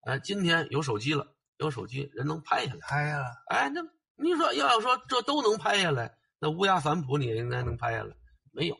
[0.02, 2.80] 哎，今天有手机了，有手机，人能拍下来。
[2.82, 3.82] 拍下来，哎，那
[4.18, 8.16] 你说要要说这都能拍下来，那乌鸦反哺你也应该能拍下来，
[8.52, 8.78] 没有。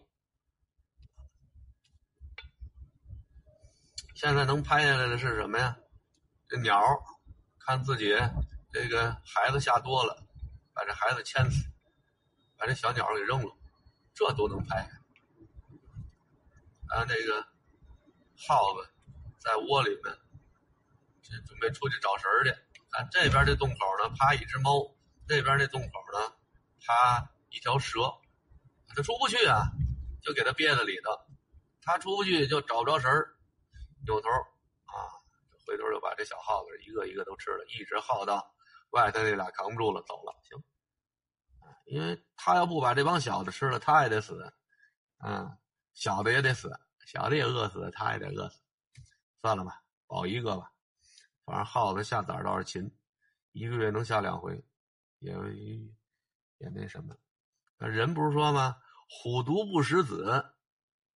[4.16, 5.78] 现在能拍下来的是什么呀？
[6.48, 6.82] 这鸟
[7.60, 8.16] 看自己
[8.72, 10.26] 这个孩子下多了，
[10.74, 11.66] 把这孩子牵死，
[12.58, 13.54] 把这小鸟给扔了，
[14.14, 14.90] 这都能拍。
[16.88, 17.46] 啊，那个
[18.38, 18.90] 耗子
[19.38, 20.18] 在窝里面，
[21.22, 22.56] 这准备出去找食儿去。
[22.92, 24.96] 看这边这洞口呢，趴一只猫；
[25.28, 26.34] 那边这洞口呢，
[26.86, 28.00] 趴一条蛇。
[28.88, 29.68] 它出不去啊，
[30.22, 31.12] 就给它憋在里头。
[31.82, 33.35] 它出不去就找不着食儿，
[34.06, 34.30] 扭头
[34.86, 34.96] 啊，
[35.66, 38.56] 回头就把这小耗子一个一个都吃了，一直耗到
[38.92, 40.34] 外头那俩扛不住了，走了。
[40.44, 40.64] 行，
[41.86, 44.54] 因为他要不把这帮小的吃了，他也得死。
[45.20, 45.58] 嗯，
[45.94, 46.72] 小的也得死，
[47.06, 48.62] 小的也饿死，他也得饿死。
[49.42, 50.72] 算了吧，保一个吧。
[51.46, 52.96] 反正耗子下崽倒是勤，
[53.52, 54.64] 一个月能下两回，
[55.20, 55.34] 也
[56.58, 57.16] 也那什么。
[57.78, 58.78] 人不是说吗？
[59.08, 60.32] 虎毒不食子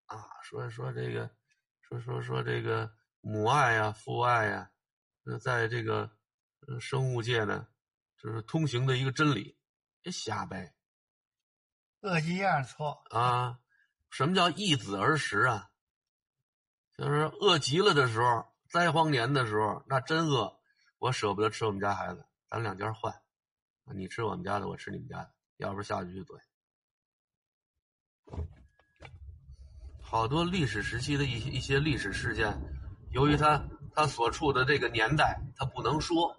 [0.05, 0.29] 啊！
[0.43, 1.29] 说说这个，
[1.89, 4.71] 说说说这个母爱呀、父爱呀，
[5.41, 6.11] 在这个
[6.79, 7.67] 生物界呢，
[8.17, 9.57] 就是通行的一个真理。
[10.01, 10.73] 别瞎掰，
[12.01, 13.59] 饿急样错啊！
[14.09, 15.71] 什么叫易子而食啊？
[16.97, 18.45] 就是饿极了的时候。
[18.69, 20.59] 灾荒年的时候，那真饿，
[20.99, 23.11] 我舍不得吃我们家孩子，咱两家换，
[23.95, 26.39] 你吃我们家的，我吃你们家的，要不下去就怼。
[30.09, 32.59] 好多历史时期的一些一些历史事件，
[33.11, 36.35] 由于他他所处的这个年代，他不能说，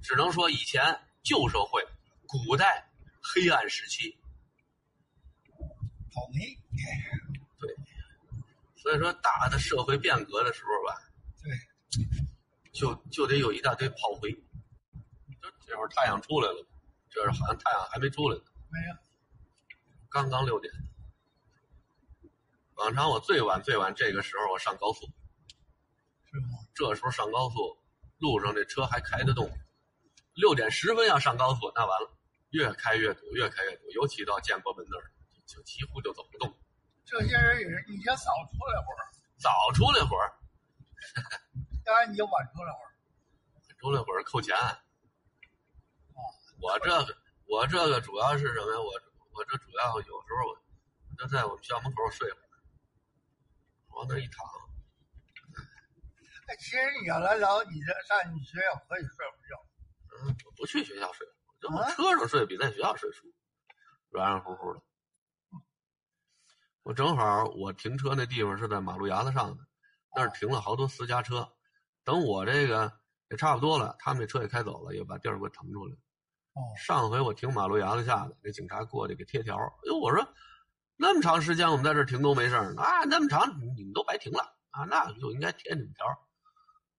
[0.00, 0.80] 只能说以前
[1.24, 1.84] 旧社会、
[2.24, 2.88] 古代
[3.20, 4.16] 黑暗时期，
[5.58, 6.56] 倒霉。
[7.58, 7.74] 对，
[8.76, 10.96] 所以说大的社会变革的时候吧。
[11.42, 11.52] 对，
[12.72, 14.30] 就就得有一大堆炮灰。
[14.30, 16.64] 就这会儿太阳出来了，
[17.10, 18.44] 这是好像太阳还没出来呢。
[18.70, 18.96] 没有，
[20.08, 20.72] 刚刚六点。
[22.76, 25.06] 往常我最晚最晚这个时候我上高速，
[26.24, 26.58] 是吗？
[26.74, 27.78] 这时候上高速，
[28.18, 29.48] 路上这车还开得动。
[30.34, 32.10] 六点十分要上高速，那完了，
[32.50, 35.12] 越开越堵，越开越堵，尤其到建国门那儿，
[35.46, 36.52] 就几乎就走不动。
[37.04, 39.00] 这些人也是，你先早出来会儿，
[39.38, 40.32] 早出来会儿。
[41.84, 42.90] 当然你就晚出来会儿，
[43.78, 44.56] 出来会儿扣钱。
[44.56, 46.18] 哦，
[46.60, 48.80] 我这个我这个主要是什么呀？
[48.80, 48.90] 我
[49.30, 52.43] 我这主要有时候我就在我们学校门口睡会儿，
[53.96, 54.46] 往那一躺。
[56.46, 59.66] 哎，其实你要来老，你这上你学校可以睡会儿觉。
[60.16, 63.34] 嗯，我不去学校睡，我就往车上睡比在学校睡舒服，
[64.10, 64.80] 软软乎乎的。
[66.82, 69.64] 我正好我停车那地方是在马路牙子上的。
[70.16, 71.52] 那儿停了好多私家车，
[72.04, 75.96] 等我这个也差不多了，他们这车也开走了，也把地儿给我腾出来。
[76.52, 79.56] 哦，上回我停马路牙子下的，那警察过去给贴条。
[79.56, 80.22] 哎呦，我说
[80.96, 86.06] 那么长时间我们在这停都没事儿，啊，那么长你们都白停了啊，那就应该贴你们条。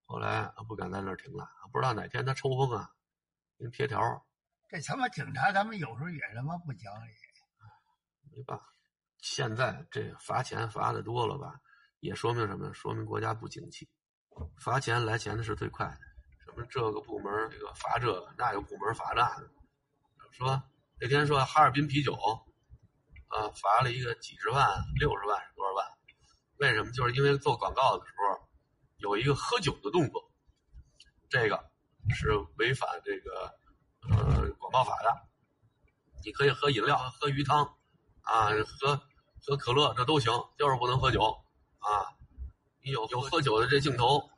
[0.06, 2.90] 后来不敢在那儿停了，不知道哪天他抽风啊，
[3.58, 4.00] 给贴条。
[4.70, 7.10] 这他妈警察他们有时候也他妈不讲理。
[8.32, 8.66] 没办法，
[9.20, 11.60] 现在这罚钱罚的多了吧？
[12.02, 12.74] 也说明什么？
[12.74, 13.90] 说明国家不景气，
[14.60, 16.00] 罚钱来钱的是最快的。
[16.44, 19.50] 什么这个部门这个罚这个，那个部门罚那个。
[20.34, 20.62] 说
[21.00, 22.14] 那天说哈尔滨啤酒，
[23.36, 25.86] 啊，罚了一个几十万、六十万是多少万？
[26.58, 26.92] 为什么？
[26.94, 28.48] 就是因为做广告的时候
[28.96, 30.32] 有一个喝酒的动作，
[31.30, 31.70] 这个
[32.16, 33.54] 是违反这个
[34.10, 35.28] 呃广告法的。
[36.24, 37.66] 你可以喝饮料、喝鱼汤，
[38.22, 38.96] 啊，喝
[39.46, 41.22] 喝可乐这都行，就是不能喝酒。
[41.80, 42.08] 啊，
[42.82, 44.30] 你有有喝酒的这镜头，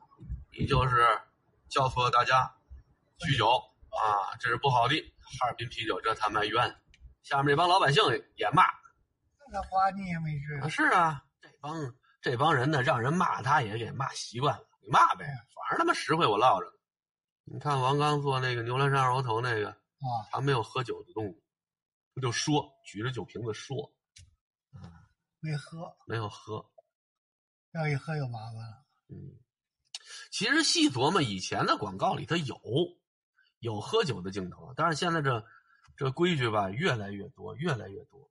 [0.58, 1.22] 你就是
[1.70, 2.52] 教唆大家
[3.20, 3.48] 酗酒
[3.92, 5.14] 啊，这是不好的。
[5.40, 6.76] 哈尔滨啤酒这他妈冤，
[7.22, 8.04] 下面这帮老百姓
[8.36, 8.64] 也骂。
[9.52, 10.70] 那花你也没治。
[10.70, 16.72] 是啊，这帮这帮人呢，让人骂他也给骂习惯了，你骂呗，反正他妈实惠我落着。
[17.44, 21.42] 你看王刚做那个牛栏山二锅头那个啊，他没有喝酒的动作，
[22.16, 23.94] 他就说举着酒瓶子说，
[25.40, 26.70] 没喝，没有喝。
[27.72, 28.86] 要一喝就麻烦了。
[29.10, 29.38] 嗯，
[30.32, 32.60] 其实细琢磨，以前的广告里头有
[33.60, 35.46] 有喝酒的镜头，但是现在这
[35.96, 38.30] 这规矩吧越来越多，越来越多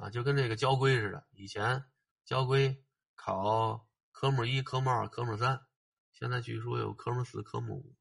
[0.00, 1.26] 啊，就跟这个交规似的。
[1.32, 1.84] 以前
[2.24, 2.82] 交规
[3.14, 5.60] 考科目一、科目二、科目三，
[6.10, 7.94] 现在据说有科目四、科目五，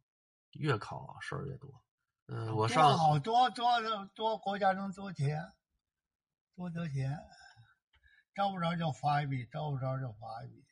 [0.54, 1.84] 越考事儿越多。
[2.28, 3.82] 嗯，我上好多多
[4.16, 5.52] 多国家能多钱，
[6.56, 7.18] 多得钱。
[8.34, 10.64] 招不着就罚一笔，招不着就罚一笔。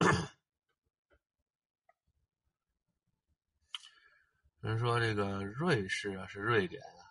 [4.60, 7.01] 人说这个瑞士啊是瑞典啊，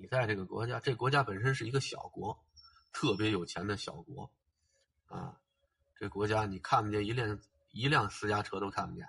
[0.00, 2.42] 你在这个国家，这国家本身是一个小国，
[2.90, 4.32] 特别有钱的小国，
[5.04, 5.38] 啊，
[5.94, 7.38] 这国家你看不见一辆
[7.70, 9.06] 一辆私家车都看不见，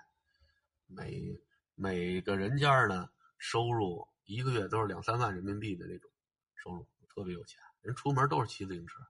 [0.86, 1.40] 每
[1.74, 6.10] 每个人家呢收入一个月都是两三万人民币的那种
[6.56, 9.00] 收入，特别有钱，人出门都是骑自行车。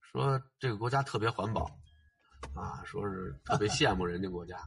[0.00, 1.66] 说这个国家特别环保，
[2.56, 4.58] 啊，说是特别羡慕人家国家。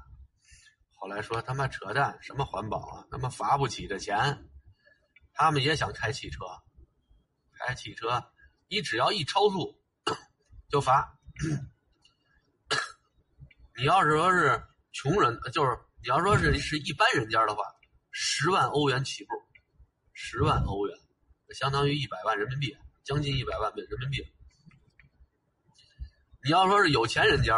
[0.96, 3.08] 后来说他妈扯淡，什么环保啊？
[3.12, 4.50] 他妈罚不起这钱，
[5.38, 6.40] 他们也想开汽车，
[7.54, 8.32] 开汽车，
[8.68, 9.80] 你只要一超速
[10.68, 11.16] 就罚。
[13.78, 17.64] 你要是说是穷人，就是你要说是是一般人家的话，
[18.10, 19.30] 十万欧元起步，
[20.14, 20.98] 十万欧元，
[21.54, 24.26] 相当于一百万人民币，将近一百万人民币。
[26.44, 27.54] 你要说是有钱人家，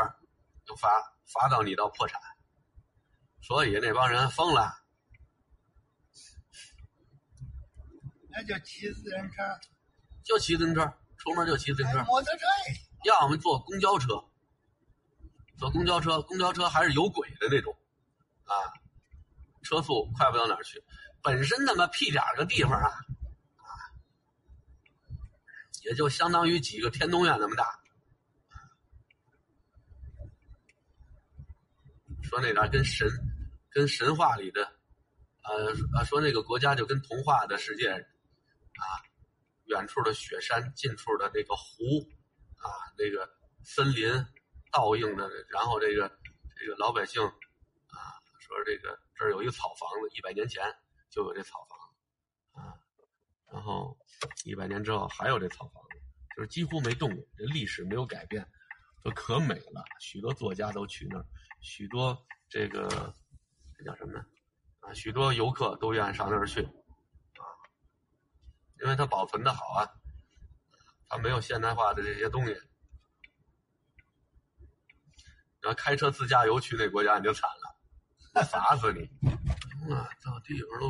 [0.66, 0.90] 就罚
[1.32, 2.20] 罚到你到破产。
[3.42, 4.74] 所以那帮人疯了，
[8.40, 9.44] 那就骑自行车，
[10.24, 12.46] 就骑自行车，出门就骑自行车，摩托车，
[13.04, 14.24] 要么坐公交车，
[15.58, 17.76] 坐公交车，公交车还是有轨的那种，
[18.46, 18.56] 啊，
[19.62, 20.82] 车速快不到哪儿去，
[21.22, 22.88] 本身那么屁点儿个地方啊，
[23.58, 23.68] 啊，
[25.84, 27.78] 也就相当于几个天通苑那么大。
[32.24, 33.10] 说那点跟神，
[33.70, 34.62] 跟神话里的，
[35.42, 38.08] 呃啊，说那个国家就跟童话的世界，
[38.80, 39.04] 啊，
[39.66, 42.08] 远处的雪山，近处的那个湖，
[42.58, 43.30] 啊，那个
[43.64, 44.10] 森林
[44.72, 46.10] 倒映的，然后这个
[46.58, 48.00] 这个老百姓，啊，
[48.40, 50.64] 说这个这儿有一个草房子，一百年前
[51.10, 52.74] 就有这草房子，啊，
[53.52, 53.98] 然后
[54.46, 56.00] 一百年之后还有这草房子，
[56.36, 58.48] 就是几乎没动过，这历史没有改变，
[59.04, 61.26] 说可美了，许多作家都去那儿。
[61.62, 63.14] 许多这个
[63.78, 64.26] 这叫什么呢？
[64.80, 66.66] 啊，许多游客都愿意上那儿去，
[68.82, 69.90] 因为它保存的好啊，
[71.08, 72.54] 它没有现代化的这些东西。
[75.62, 79.02] 然后开车自驾游去那国家你就惨了，砸死你！
[79.94, 80.90] 啊，到地方喽。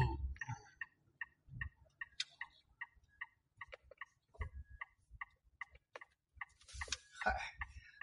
[7.24, 7.36] 嗨，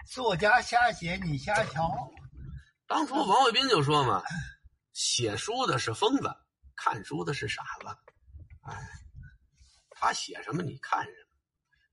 [0.07, 2.11] 作家瞎写，你瞎瞧。
[2.85, 4.21] 当初王卫兵就说嘛
[4.91, 6.29] ：“写书的是疯子，
[6.75, 7.87] 看书的是傻子。”
[8.69, 8.75] 哎，
[9.99, 11.37] 他写什么你看什么，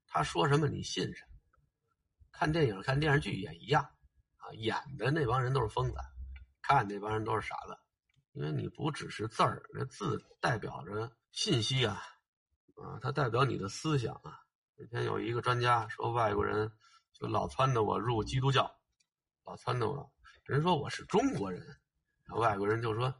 [0.07, 1.31] 他说什么你信什么。
[2.31, 3.83] 看电影、看电视剧也一样
[4.37, 5.97] 啊，演的那帮人都是疯子，
[6.61, 7.77] 看那帮人都是傻子。
[8.33, 12.03] 因为你不只是字儿，那字代表着信息啊，
[12.75, 14.39] 啊，它代表你的思想啊。
[14.77, 16.71] 那天有一个专家说，外国人
[17.13, 18.71] 就老撺掇我入基督教，
[19.45, 20.13] 老撺掇我。
[20.45, 21.65] 人说我是中国人，
[22.25, 23.15] 然后外国人就说，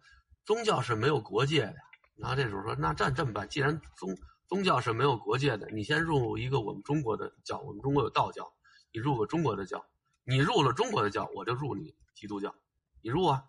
[0.45, 1.77] 宗教是没有国界的。
[2.17, 3.49] 然后这时候说，那这这么办？
[3.49, 4.15] 既然宗
[4.49, 8.53] 宗教是没有国界的，你先入一个我们中国的教，我们中国有道教，
[8.93, 9.85] 你入个中国的教，
[10.25, 12.55] 你入了中国的教，我就入你基督教，
[13.03, 13.45] 你入啊？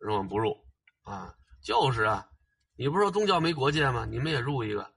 [0.00, 0.56] 说我们不入
[1.02, 2.30] 啊，就是啊，
[2.76, 4.06] 你不是说宗教没国界吗？
[4.06, 4.94] 你们也入一个，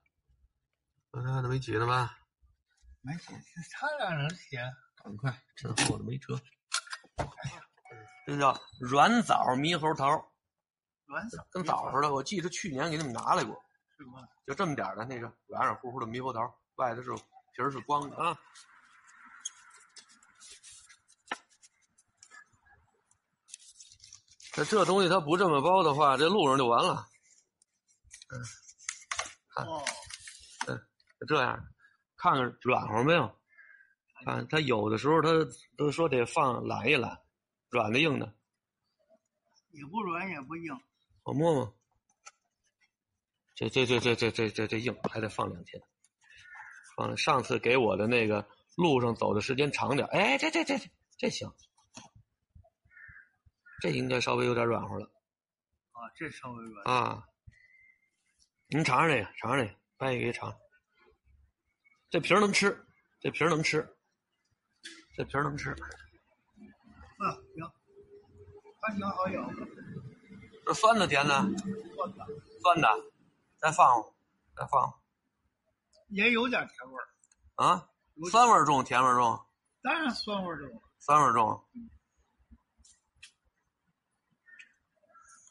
[1.10, 2.18] 刚才都没起呢吧？
[3.00, 3.32] 没起，
[3.72, 4.56] 他让人起，
[5.02, 6.40] 赶快，趁后头没车。
[8.24, 10.06] 这叫软枣猕猴桃，
[11.06, 12.14] 软枣跟枣似的。
[12.14, 13.60] 我记得去年给你们拿来过，
[14.46, 16.40] 就这么点的那个软软乎乎的猕猴桃，
[16.76, 17.14] 外头是
[17.52, 18.38] 皮儿是光的啊。
[24.52, 27.06] 这这东西它不这么包的话，这路上就完了。
[28.28, 28.42] 嗯，
[29.54, 29.66] 看，
[30.68, 30.86] 嗯，
[31.26, 31.64] 这样，
[32.16, 33.40] 看看软和没有？
[34.24, 35.30] 看它有的时候它
[35.76, 37.18] 都说得放懒一懒。
[37.70, 38.34] 软的硬的，
[39.70, 40.78] 也不软也不硬。
[41.22, 41.74] 我摸摸，
[43.68, 45.82] 这这这这这这这这硬，还得放两天。
[46.96, 48.46] 放上次给我的那个
[48.76, 50.78] 路上走的时间长点，哎，这这这
[51.16, 51.50] 这行，
[53.80, 55.06] 这应该稍微有点软和了。
[55.92, 56.86] 啊，这稍微软。
[56.86, 57.24] 啊，
[58.68, 60.54] 您尝尝这个，尝尝这个，掰一个尝。
[62.10, 62.84] 这皮儿能吃，
[63.20, 63.88] 这皮儿能吃，
[65.16, 65.70] 这皮儿能吃。
[65.70, 67.64] 啊，行，
[68.80, 69.50] 还挺好咬。
[70.66, 71.32] 这酸的甜的？
[71.94, 72.26] 酸的。
[72.62, 72.88] 酸的，
[73.62, 74.02] 再放，
[74.56, 74.92] 再放。
[76.08, 77.06] 也有点甜味儿。
[77.54, 77.88] 啊？
[78.28, 79.40] 酸味重，甜味重？
[79.82, 80.82] 当然酸味重。
[80.98, 81.64] 酸味重。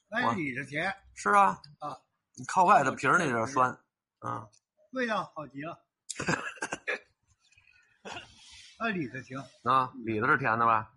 [0.09, 0.93] 那里头甜。
[1.15, 1.61] 是啊。
[1.79, 1.97] 啊。
[2.33, 3.81] 你靠外头皮儿那点酸，
[4.19, 4.45] 啊。
[4.91, 5.81] 味道好极了。
[8.77, 9.39] 那里头行。
[9.63, 10.91] 啊，里头是甜的吧？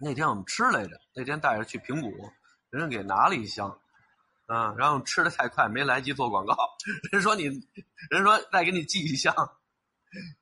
[0.00, 2.30] 那天我们吃来着，那天带着去平谷，
[2.68, 3.80] 人家给拿了一箱，
[4.46, 6.56] 啊，然后吃的太快，没来及做广告。
[7.10, 7.44] 人说你，
[8.10, 9.34] 人说再给你寄一箱。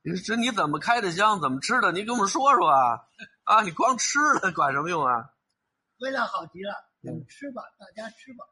[0.02, 1.40] 你说你怎么开的箱？
[1.40, 1.90] 怎么吃的？
[1.90, 3.00] 你跟我们说说啊！
[3.44, 5.30] 啊，你光吃了管什么用啊？
[6.00, 8.44] 味道好极了，你们吃吧，大家吃吧。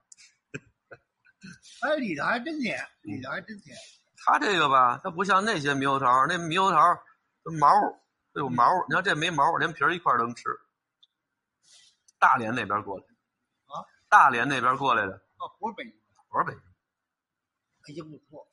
[1.82, 3.76] 哎，里头还真甜，里头还真甜。
[4.24, 6.78] 它这个吧，它不像那些猕猴桃，那猕猴桃
[7.60, 7.68] 毛
[8.34, 10.44] 有毛，你看这没毛，连皮儿一块儿能吃。
[12.18, 13.04] 大连那边过来
[13.66, 13.84] 啊？
[14.08, 15.20] 大连那边过来的？
[15.42, 15.92] 哦，不是北京，
[16.30, 16.62] 不是北京，
[17.84, 18.46] 北京不出。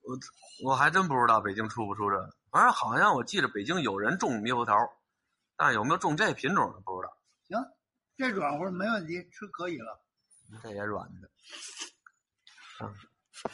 [0.00, 0.18] 我
[0.64, 2.16] 我还真不知道北京出不出这，
[2.50, 4.74] 反正好像我记着北京有人种猕猴桃，
[5.54, 7.14] 但是有没有种这品种的不知道。
[7.46, 7.58] 行，
[8.16, 10.00] 这软乎没问题，吃可以了。
[10.62, 11.28] 这也软的，
[12.78, 12.88] 啊，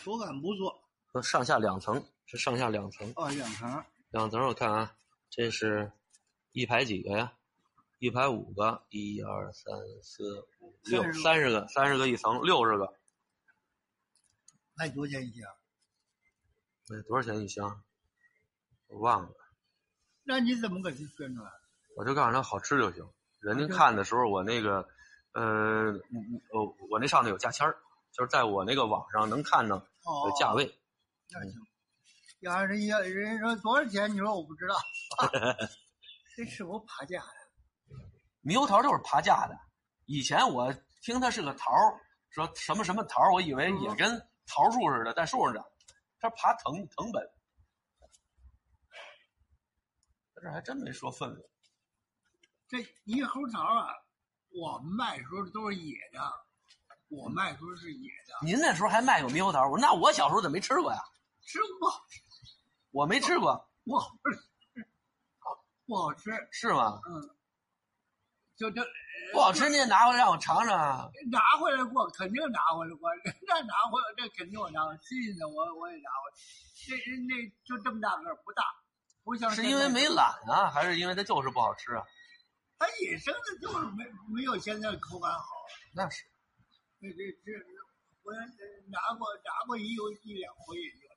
[0.04, 1.22] 口感不错。
[1.22, 3.12] 上下两层，是上下两层。
[3.16, 3.84] 哦，两层。
[4.10, 4.96] 两层，我看啊，
[5.28, 5.90] 这是
[6.52, 7.32] 一排几个呀？
[8.00, 12.94] 一排五个，一二三四五六，三十个，三十个一层，六十个。
[14.74, 15.46] 卖多少钱一箱？
[16.88, 17.84] 卖多少钱一箱？
[18.86, 19.34] 我忘了。
[20.22, 21.52] 那你怎么给他宣传？
[21.94, 23.06] 我就告诉他好吃就行。
[23.38, 24.88] 人家看的时候，我那个，
[25.32, 25.92] 呃，
[26.54, 27.76] 我我那上头有价签儿，
[28.12, 29.78] 就是在我那个网上能看到
[30.38, 30.74] 价位。
[31.28, 31.52] 那行。
[32.40, 34.10] 要人家人家说多少钱？
[34.10, 34.74] 你说我不知道。
[36.34, 37.39] 这是我爬价的。
[38.42, 39.58] 猕猴桃就是爬架的。
[40.06, 40.72] 以前我
[41.02, 41.70] 听它是个桃，
[42.30, 45.64] 说什么什么桃，我以为也跟桃树似的，在树上长。
[46.18, 47.22] 它爬藤藤本。
[50.34, 51.42] 在这还真没说分量。
[52.68, 53.88] 这猕猴桃啊，
[54.50, 56.20] 我们卖时候都是野的，
[57.08, 58.46] 我卖时候是野的。
[58.46, 59.68] 您那时候还卖过猕猴桃？
[59.68, 60.98] 我那我小时候怎么没吃过呀？
[61.42, 61.90] 吃过，
[62.90, 64.86] 我没吃过，不好吃，
[65.86, 67.00] 不好吃是吗？
[67.08, 67.36] 嗯，
[68.60, 68.82] 就就
[69.32, 71.08] 不好吃，你也拿回来让我尝尝啊。
[71.32, 73.08] 拿回来过，肯定拿回来过。
[73.48, 76.36] 那拿回来，这肯定我拿回来，新鲜的我我也拿回来。
[76.76, 76.94] 这
[77.24, 78.62] 那就这么大个不大，
[79.24, 82.04] 不像是因为没懒啊，还是因为它就是不好吃啊？
[82.78, 85.46] 它野生的就是没没有现在口感好。
[85.94, 86.22] 那是，
[87.00, 87.52] 这这这，
[88.22, 88.34] 我
[88.92, 91.08] 拿过拿过一有一两回也就。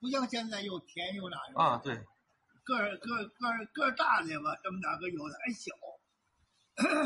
[0.00, 1.94] 不像现在又甜又辣啊，对，
[2.64, 5.74] 个儿个儿个儿个儿大的吧，这么大个有的还小，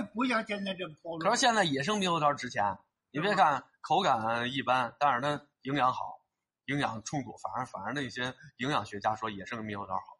[0.15, 2.79] 不像现在这么包可是现在野生猕猴桃值钱，
[3.11, 6.21] 你别看口感一般，但是它营养好，
[6.67, 7.37] 营养充足。
[7.39, 10.19] 反而反而那些营养学家说野生猕猴桃好，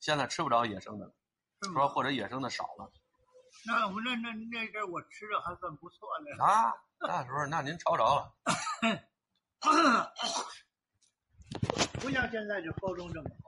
[0.00, 1.12] 现在吃不着野生的了，
[1.72, 2.90] 说或者野生的少了。
[3.66, 8.34] 那我那那那阵我吃的还算不错的啊，那时候那您抄着了。
[12.00, 13.43] 不像现在这包装这么好，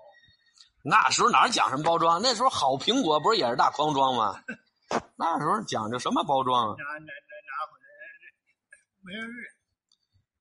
[0.89, 2.23] 那时候哪讲什么包装？
[2.23, 4.41] 那时候好苹果不是也是大筐装吗？
[5.19, 6.77] 那时候讲究什么包装啊？
[6.79, 7.91] 拿拿拿拿回来，
[9.03, 9.37] 没人认，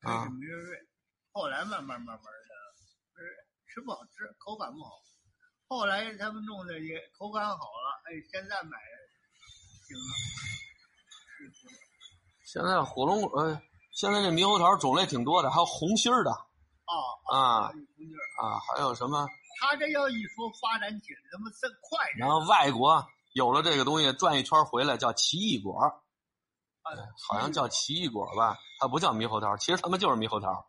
[0.01, 0.85] 开始没人认，
[1.31, 2.29] 后来慢慢慢慢的，
[3.73, 4.91] 吃不好吃，口感不好。
[5.67, 8.77] 后来他们弄的也口感好了，哎，现在买
[9.87, 10.13] 行了。
[12.45, 13.59] 现在火龙呃，
[13.91, 16.31] 现在这猕猴桃种类挺多的，还有红心儿的。
[16.31, 16.93] 啊
[17.33, 18.59] 啊啊！
[18.59, 19.25] 还有什么？
[19.59, 22.05] 他这要一说发展起来，他妈真快？
[22.17, 25.79] 然后外国有了这个东西，转一圈回来叫奇异果，
[27.27, 28.57] 好像叫奇异果吧？
[28.79, 30.67] 它不叫猕猴桃，其实他妈就是猕猴桃。